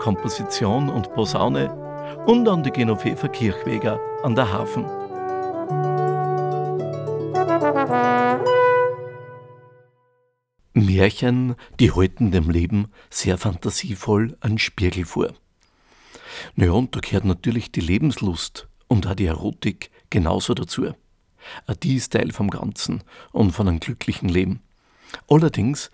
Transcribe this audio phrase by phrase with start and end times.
[0.00, 1.70] Komposition und Posaune
[2.26, 4.86] und an die Genoveva Kirchweger an der Hafen.
[10.72, 15.34] Märchen, die halten dem Leben sehr fantasievoll einen Spiegel vor.
[16.54, 20.94] Naja, und da gehört natürlich die Lebenslust und auch die Erotik genauso dazu.
[21.66, 24.62] Auch die ist Teil vom Ganzen und von einem glücklichen Leben.
[25.28, 25.90] Allerdings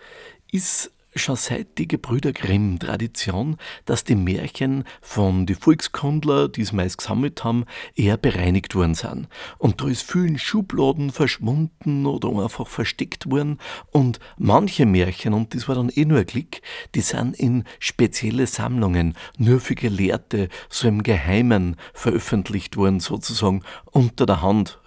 [0.52, 6.73] ist schon seit die Gebrüder Grimm Tradition, dass die Märchen von die Volkskundler, die es
[6.73, 9.29] meist gesammelt haben, eher bereinigt worden sind.
[9.59, 13.59] Und da ist viel in Schubladen verschwunden oder einfach versteckt worden.
[13.91, 16.63] Und manche Märchen, und das war dann eh nur ein Klick,
[16.95, 24.26] die sind in spezielle Sammlungen nur für Gelehrte so im Geheimen veröffentlicht worden, sozusagen unter
[24.26, 24.79] der Hand.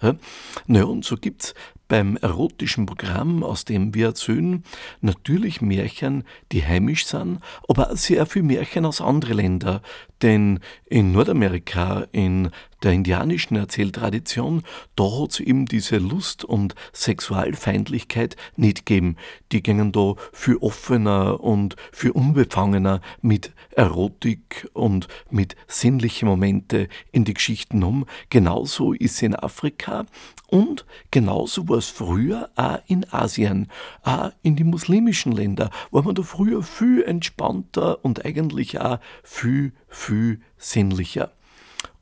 [0.66, 1.54] Naja, und so gibt's
[1.90, 4.62] beim erotischen Programm, aus dem wir erzählen,
[5.00, 9.80] natürlich Märchen, die heimisch sind, aber sehr viel Märchen aus anderen Ländern.
[10.22, 12.50] Denn in Nordamerika, in
[12.82, 14.62] der indianischen Erzähltradition,
[14.96, 19.16] da hat es eben diese Lust und Sexualfeindlichkeit nicht gegeben.
[19.52, 27.24] Die gingen da viel offener und viel unbefangener mit Erotik und mit sinnlichen Momente in
[27.24, 28.06] die Geschichten um.
[28.30, 30.06] Genauso ist es in Afrika
[30.46, 33.68] und genauso war es früher auch in Asien,
[34.02, 39.72] auch in die muslimischen Länder, war man da früher viel entspannter und eigentlich auch viel,
[39.88, 40.09] viel
[40.58, 41.32] sinnlicher.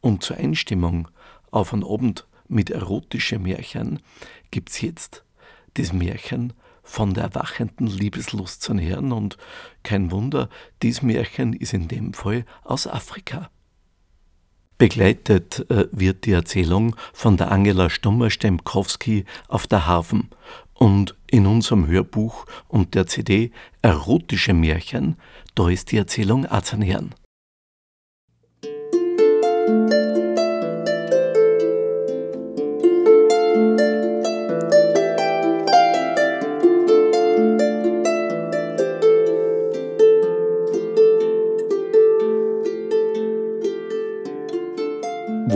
[0.00, 1.08] Und zur Einstimmung
[1.50, 4.00] auf einen Abend mit erotischen Märchen
[4.50, 5.24] gibt's jetzt
[5.74, 9.36] das Märchen von der erwachenden Liebeslust zu Herrn und
[9.82, 10.48] kein Wunder,
[10.82, 13.50] dies Märchen ist in dem Fall aus Afrika.
[14.78, 20.30] Begleitet äh, wird die Erzählung von der Angela Stummer-Stempkowski auf der Hafen
[20.72, 23.50] und in unserem Hörbuch und der CD
[23.82, 25.16] Erotische Märchen,
[25.54, 27.14] da ist die Erzählung auch zu Herrn.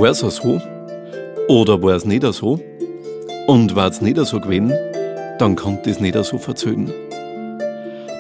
[0.03, 0.61] War es so?
[1.47, 2.59] Oder war es nicht so?
[3.47, 4.73] Und war es nicht so gewesen,
[5.39, 6.93] dann kann es nicht so verzögern.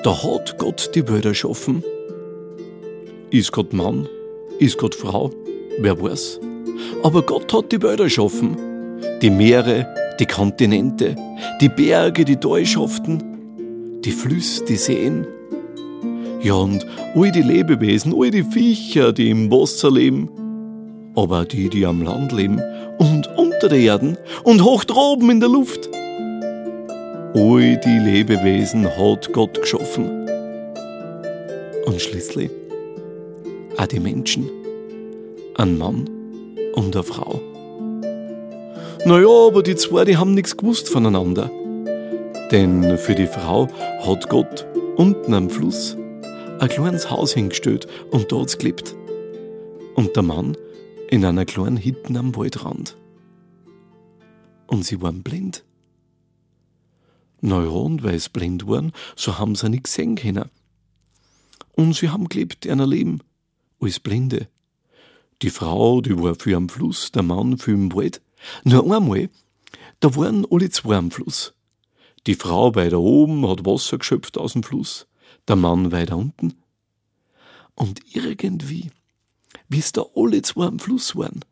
[0.04, 1.82] Da hat Gott die Welt erschaffen.
[3.31, 4.09] Ist Gott Mann?
[4.60, 5.32] Ist Gott Frau?
[5.81, 6.38] Wer weiß.
[7.03, 8.56] Aber Gott hat die Welt erschaffen.
[9.20, 11.16] Die Meere, die Kontinente,
[11.60, 15.26] die Berge, die Talschaften, die Flüsse, die Seen.
[16.43, 20.31] Ja, und all die Lebewesen, all die Viecher, die im Wasser leben,
[21.15, 22.61] aber die, die am Land leben
[22.99, 25.89] und unter der Erden und hoch droben in der Luft.
[27.34, 30.28] All die Lebewesen hat Gott geschaffen.
[31.87, 32.50] Und schließlich
[33.78, 34.50] auch die Menschen,
[35.56, 36.09] ein Mann
[36.75, 37.41] und eine Frau.
[39.05, 41.50] Naja, aber die zwei, die haben nichts gewusst voneinander.
[42.53, 43.69] Denn für die Frau
[44.06, 45.97] hat Gott unten am Fluss
[46.61, 48.94] ein kleines Haus hingestellt und dort gelebt.
[49.97, 50.56] Und der Mann
[51.12, 52.97] in einer kleinen Hütte am Waldrand.
[54.67, 55.62] Und sie waren blind.
[57.43, 60.49] Und weil sie blind waren, so haben sie nicht sehen können.
[61.73, 63.21] Und sie haben gelebt in ein Leben
[63.78, 64.49] als Blinde.
[65.43, 68.23] Die Frau, die war für am Fluss, der Mann für im Wald.
[68.65, 69.29] Nur einmal,
[70.00, 71.53] da waren alle zwei am Fluss.
[72.27, 75.06] Die Frau weiter oben hat Wasser geschöpft aus dem Fluss,
[75.47, 76.55] der Mann weiter unten.
[77.75, 78.91] Und irgendwie
[79.73, 81.45] wie da alle zwei am Fluss waren,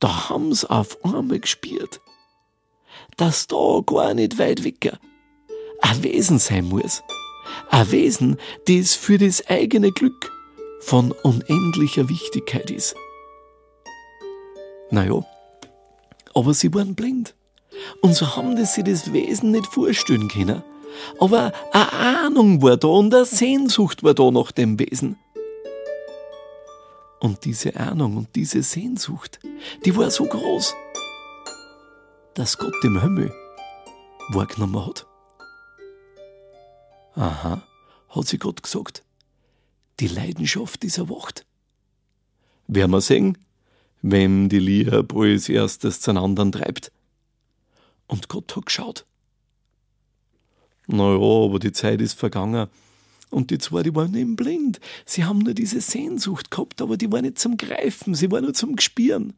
[0.00, 2.00] da haben's auf einmal gespürt,
[3.16, 4.98] dass da gar nicht weit weg
[5.80, 7.02] ein Wesen sein muss.
[7.70, 10.30] Ein Wesen, das für das eigene Glück
[10.80, 12.94] von unendlicher Wichtigkeit ist.
[14.90, 15.24] Naja,
[16.34, 17.34] aber sie waren blind.
[18.00, 20.62] Und so haben sie das Wesen nicht vorstellen können.
[21.20, 25.16] Aber eine Ahnung war da und eine Sehnsucht war da nach dem Wesen.
[27.20, 29.40] Und diese Ahnung und diese Sehnsucht,
[29.84, 30.74] die war so groß,
[32.34, 33.32] dass Gott im Himmel
[34.28, 35.06] wahrgenommen hat.
[37.14, 37.62] Aha,
[38.10, 39.02] hat sie Gott gesagt,
[39.98, 41.44] Die Leidenschaft ist erwacht.
[42.68, 43.36] Werden wir sehen,
[44.02, 46.92] wem die Liebe als erstes zueinander treibt.
[48.06, 49.06] Und Gott hat geschaut.
[50.86, 52.68] Na ja, aber die Zeit ist vergangen.
[53.30, 54.80] Und die zwei, die waren eben blind.
[55.04, 58.54] Sie haben nur diese Sehnsucht gehabt, aber die war nicht zum Greifen, sie war nur
[58.54, 59.34] zum Gspieren.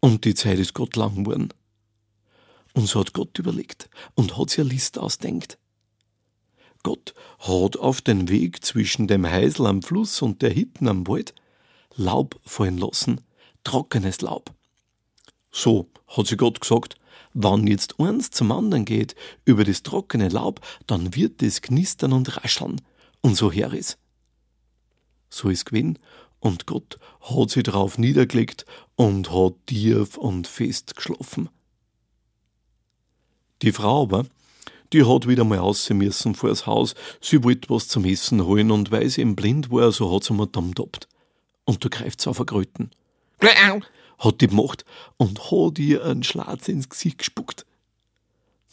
[0.00, 1.48] Und die Zeit ist Gott lang geworden.
[2.74, 5.58] Und so hat Gott überlegt und hat sich eine Liste ausdenkt.
[6.82, 11.34] Gott hat auf den Weg zwischen dem Heisel am Fluss und der Hitten am Wald
[11.96, 13.20] Laub fallen lassen,
[13.62, 14.52] trockenes Laub.
[15.50, 16.96] So hat sie Gott gesagt,
[17.34, 19.14] wann jetzt eins zum anderen geht
[19.44, 22.80] über das trockene Laub, dann wird es knistern und rascheln,
[23.20, 23.98] und so her ist.
[25.28, 25.98] So ist gewesen,
[26.40, 28.64] und Gott hat sie drauf niedergelegt
[28.96, 31.48] und hat tief und fest geschlafen.
[33.62, 34.26] Die Frau aber,
[34.92, 38.70] die hat wieder mal raus müssen vor das Haus, sie wollte was zum Essen holen
[38.70, 41.08] und weil sie eben blind war, so hat sie mir doppt.
[41.64, 42.90] Und da greift sie auf ein Kröten.
[44.18, 44.84] Hat die gemacht
[45.16, 47.66] und hat ihr einen Schlatz ins Gesicht gespuckt.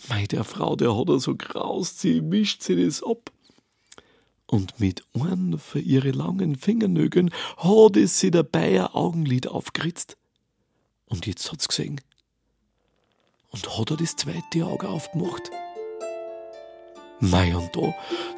[0.10, 3.32] Mei, der Frau, der hat er so graust, sie wischt sie das ab.
[4.48, 10.18] Und mit einem für ihre langen Fingernögeln hat es sie dabei ein Augenlid aufgeritzt.
[11.06, 12.02] Und jetzt hat's gesehen
[13.52, 15.52] und hat er das zweite Auge aufgemacht.
[17.20, 17.94] Mei und da,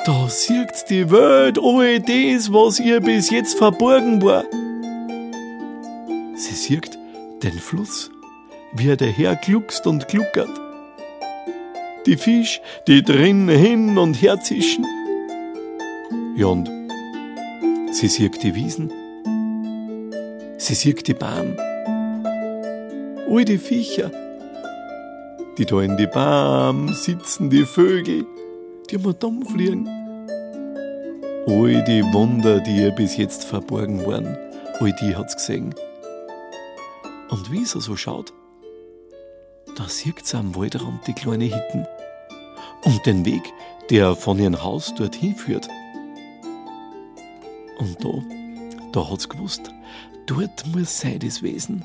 [0.06, 4.44] da sieht die Welt all das, was ihr bis jetzt verborgen war.
[6.36, 6.98] Sie sieht
[7.44, 8.10] den Fluss,
[8.74, 10.50] wie er daher gluckst und gluckert.
[12.06, 14.86] Die Fisch, die drin hin und her zischen.
[16.36, 16.70] Ja, und
[17.92, 18.92] sie sieht die Wiesen,
[20.58, 21.56] sie sieht die Baum,
[23.30, 24.10] all die Viecher,
[25.60, 28.26] die da in die Baum sitzen, die Vögel,
[28.90, 29.88] die am Damm fliegen.
[31.46, 34.36] All die Wunder, die ihr bis jetzt verborgen waren,
[34.80, 35.76] all die hat's gesehen.
[37.34, 38.32] Und wie sie so schaut,
[39.76, 41.88] da sieht sie am Waldrand die kleine Hitten
[42.84, 43.42] und den Weg,
[43.90, 45.68] der von ihrem Haus dorthin führt.
[47.80, 48.22] Und da,
[48.92, 49.72] da hat's gewusst,
[50.28, 51.84] dort muss sein das Wesen,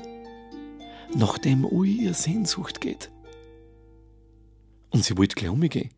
[1.15, 3.09] nach dem all ihr Sehnsucht geht.
[4.91, 5.89] Und sie wollte gleich umgehen.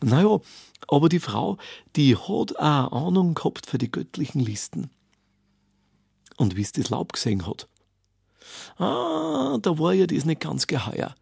[0.00, 0.38] Naja,
[0.86, 1.58] aber die Frau,
[1.96, 4.92] die hat auch Ahnung gehabt für die göttlichen Listen.
[6.36, 7.66] Und wie sie das Laub gesehen hat,
[8.78, 11.14] ah, da war ihr das nicht ganz geheuer.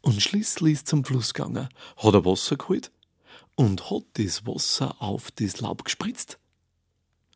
[0.00, 2.90] Und schließlich ist zum Fluss gegangen, hat er Wasser geholt
[3.54, 6.38] und hat das Wasser auf das Laub gespritzt.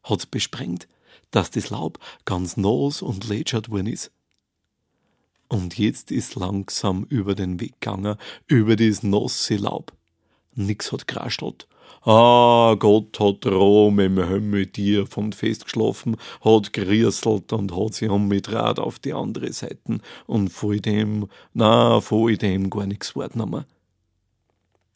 [0.04, 0.88] Hat's besprengt,
[1.30, 4.10] dass das Laub ganz nass und lätschert worden ist.
[5.48, 8.16] Und jetzt ist langsam über den Weg gegangen,
[8.46, 9.92] über das nasse Laub.
[10.54, 11.66] Nix hat geraschelt.
[12.02, 18.08] Ah, Gott hat Rom im Himmel dir von Fest geschlafen, hat gerieselt und hat sich
[18.08, 23.66] umgedreht auf die andere Seite und vor dem, na, vor dem gar nichts wahrgenommen.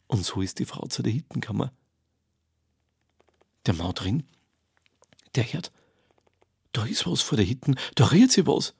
[0.07, 1.69] Und so ist die Frau zu der Hitten gekommen.
[3.65, 4.23] Der Mann drin,
[5.35, 5.71] der hört,
[6.71, 8.73] da ist was vor der Hitten, da rührt sich was.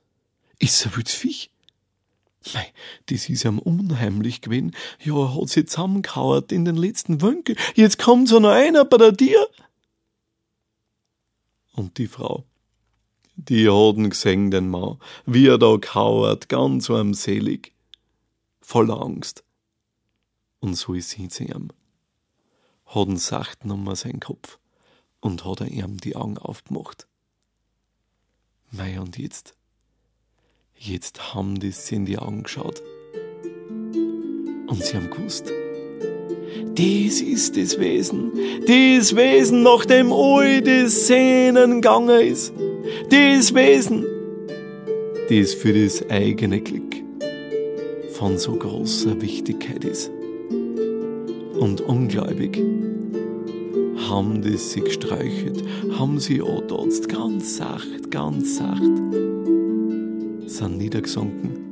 [0.60, 1.52] Ist ein Viech.
[2.54, 2.72] Mei,
[3.08, 4.76] das ist ihm unheimlich gewesen.
[5.04, 7.56] Ja, hat sie zusammengehauert in den letzten Winkel.
[7.74, 9.48] Jetzt kommt so noch einer bei der Tier.
[11.74, 12.46] Und die Frau,
[13.36, 17.74] die hat ihn gesehen, den Mann, wie er da kauert, ganz armselig,
[18.62, 19.44] voller Angst.
[20.60, 21.70] Und so ist sie zu ihm,
[22.86, 24.58] hat ihn sacht nochmal seinen Kopf
[25.20, 27.08] und hat er ihm die Augen aufgemacht.
[28.72, 29.56] Mei, und jetzt?
[30.78, 32.82] Jetzt haben die sie in die Augen geschaut.
[34.68, 35.52] Und sie haben gewusst,
[36.76, 38.32] das ist das Wesen,
[38.68, 42.52] das Wesen, nach dem all das Sehnen gegangen ist,
[43.10, 44.06] das Wesen,
[45.30, 46.96] das für das eigene Glück
[48.14, 50.12] von so großer Wichtigkeit ist.
[51.60, 52.62] Und ungläubig
[54.10, 55.64] haben die sie gestreichelt,
[55.98, 59.25] haben sie antatzt, ganz sacht, ganz sacht
[60.58, 61.66] sind niedergesunken.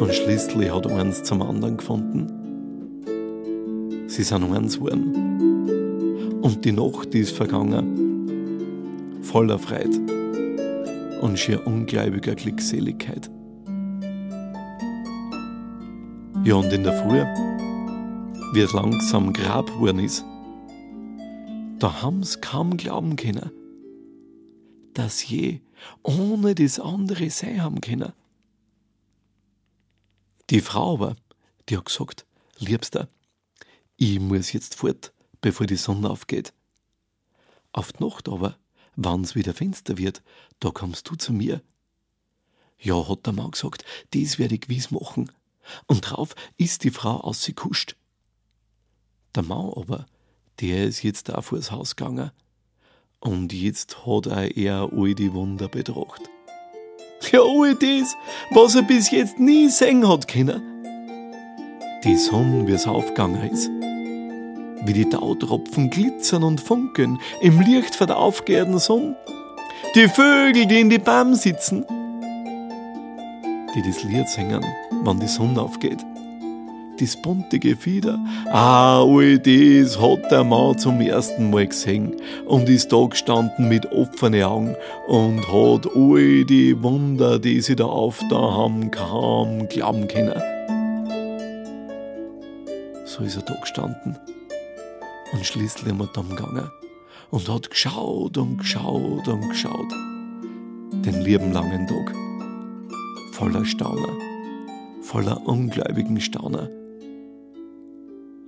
[0.00, 2.32] Und schließlich hat eins zum anderen gefunden.
[4.08, 6.40] Sie sind eins geworden.
[6.40, 9.98] Und die Nacht ist vergangen, voller Freude
[11.20, 13.30] und schier ungläubiger Glückseligkeit.
[16.44, 17.24] Ja, und in der Früh,
[18.54, 20.24] wie es langsam Grab geworden ist,
[21.78, 23.50] da haben's kaum glauben können,
[24.94, 25.60] dass je
[26.02, 28.12] ohne das andere sein haben können.
[30.50, 31.16] Die Frau aber,
[31.68, 32.24] die hat gesagt,
[32.58, 33.08] Liebster,
[33.96, 36.52] ich muss jetzt fort, bevor die Sonne aufgeht.
[37.72, 38.56] Auf die Nacht aber,
[38.94, 40.22] wann's wieder finster wird,
[40.60, 41.62] da kommst du zu mir.
[42.78, 45.32] Ja, hat der Mann gesagt, das werde ich gewiss machen.
[45.86, 47.96] Und drauf ist die Frau ausgekuscht.
[49.34, 50.06] Der Mann aber,
[50.60, 52.30] der ist jetzt auch vors Haus gegangen.
[53.26, 56.22] Und jetzt hat er eher all die Wunder betracht.
[57.32, 58.16] Ja, all das,
[58.50, 60.62] was er bis jetzt nie sehen hat können.
[62.04, 63.68] Die Sonne, wie es aufgegangen ist.
[64.86, 69.16] Wie die Tautropfen glitzern und funkeln im Licht von der aufgehenden Sonne.
[69.96, 71.84] Die Vögel, die in die Bäume sitzen.
[73.74, 74.64] Die das Lied singen,
[75.02, 76.04] wann die Sonne aufgeht
[77.00, 78.18] das bunte Gefieder.
[78.46, 83.90] Ah, all das hat der Mann zum ersten Mal gesehen und ist da gestanden mit
[83.92, 84.76] offenen Augen
[85.06, 90.40] und hat all die Wunder, die sie da auf da haben, kaum glauben können.
[93.04, 94.18] So ist er da gestanden
[95.32, 96.70] und schließlich ist er dann gegangen
[97.30, 99.92] und hat geschaut und geschaut und geschaut.
[101.04, 102.14] Den lieben langen Tag.
[103.32, 104.16] Voller Stauner,
[105.02, 106.70] voller ungläubigen Stauner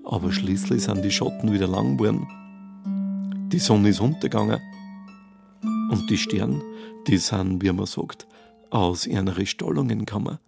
[0.08, 2.26] aber schließlich sind die Schatten wieder lang geworden.
[3.52, 4.60] Die Sonne ist untergegangen
[5.90, 6.62] und die Sterne,
[7.06, 8.26] die sind, wie man sagt,
[8.70, 10.38] aus ihren Stallungen gekommen.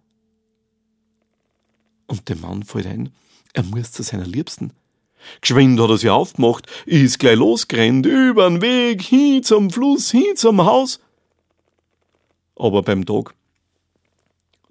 [2.07, 3.11] Und der Mann fällt ein,
[3.53, 4.73] er muss zu seiner Liebsten.
[5.41, 10.65] Geschwind hat er sich aufgemacht, ist gleich losgerannt, übern Weg, hin zum Fluss, hin zum
[10.65, 10.99] Haus.
[12.55, 13.35] Aber beim Tag,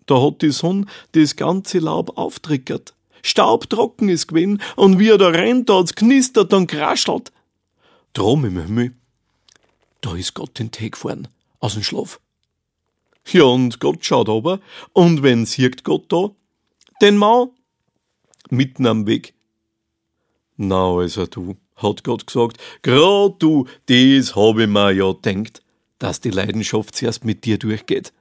[0.06, 5.29] da hat die Sonne das ganze Laub auftrickert staubtrocken ist gewesen und wie er da
[5.29, 7.33] rennt, da hat's knistert und kraschelt.
[8.12, 8.95] Drum im Himmel,
[10.00, 11.29] da ist Gott den Tag gefahren,
[11.61, 12.21] aus dem Schlaf.
[13.27, 14.61] Ja, und Gott schaut aber,
[14.93, 16.31] und wen sieht Gott da?
[17.00, 17.50] Den Mann,
[18.50, 19.35] mitten am Weg.
[20.57, 25.62] Na, also du, hat Gott gesagt, grad du, das hab ich mir ja denkt,
[25.99, 28.12] dass die Leidenschaft zuerst mit dir durchgeht.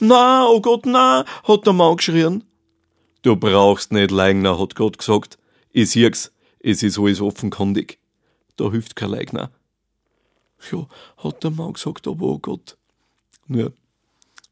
[0.00, 2.44] Na, oh Gott, na, hat der Mann geschrien.
[3.22, 5.38] Du brauchst nicht leugnen, hat Gott gesagt.
[5.70, 7.98] Ich sieh's, es ist alles offenkundig.
[8.56, 9.52] Da hilft kein Leugner.
[10.70, 10.86] Ja,
[11.18, 12.76] hat der Mann gesagt, aber oh Gott.
[13.46, 13.72] Nur,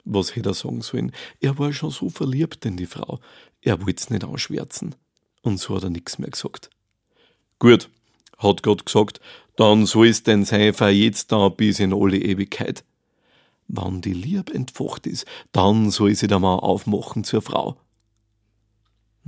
[0.05, 1.13] was hätte er sagen sollen?
[1.41, 3.19] Er war schon so verliebt in die Frau.
[3.61, 4.95] Er wollt's nicht ausschwärzen.
[5.43, 6.71] Und so hat er nichts mehr gesagt.
[7.59, 7.91] Gut,
[8.39, 9.21] hat Gott gesagt,
[9.57, 12.85] dann soll's denn sein für jetzt da bis in alle Ewigkeit.
[13.67, 17.77] Wann die Liebe entfacht ist, dann soll sie der Mann aufmachen zur Frau.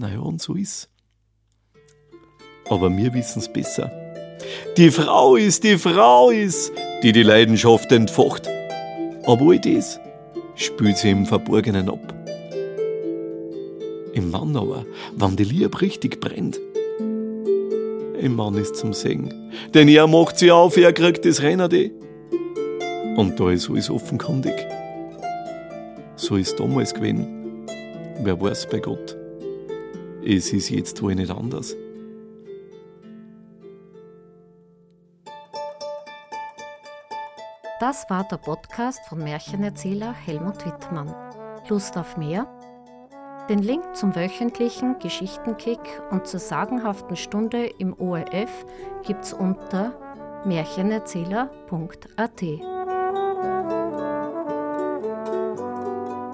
[0.03, 0.91] Naja, und so ist.
[2.69, 3.93] Aber wir wissen's besser.
[4.77, 6.73] Die Frau ist, die Frau ist,
[7.05, 8.49] die die Leidenschaft entfacht.
[9.27, 10.01] Aber all das
[10.57, 12.15] spült sie im Verborgenen ab.
[14.13, 16.59] Im Mann aber, wann die Liebe richtig brennt,
[18.19, 19.53] im Mann ist zum Segen.
[19.73, 21.93] Denn er macht sie auf, er kriegt das Rennerde.
[23.17, 24.67] Und da ist alles offenkundig.
[26.17, 27.69] So ist damals gewesen.
[28.25, 29.22] Wer weiß bei Gott.
[30.25, 31.75] Es ist jetzt wohl nicht anders.
[37.81, 41.12] Das war der Podcast von Märchenerzähler Helmut Wittmann.
[41.69, 42.47] Lust auf mehr?
[43.49, 45.81] Den Link zum wöchentlichen Geschichtenkick
[46.12, 48.64] und zur sagenhaften Stunde im ORF
[49.05, 49.93] gibt's unter
[50.45, 52.41] märchenerzähler.at.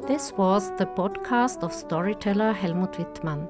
[0.07, 3.49] This was the podcast of storyteller Helmut Wittmann.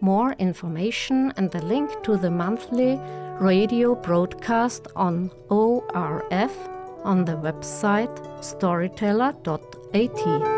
[0.00, 3.00] More information and the link to the monthly
[3.40, 6.52] radio broadcast on ORF
[7.04, 10.57] on the website storyteller.at.